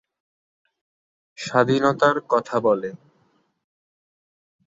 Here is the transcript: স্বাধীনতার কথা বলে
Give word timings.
স্বাধীনতার 1.37 2.17
কথা 2.29 2.55
বলে 2.59 2.89